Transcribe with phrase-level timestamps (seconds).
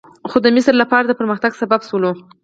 [0.29, 2.05] خو د مصر لپاره د پرمختګ سبب شول.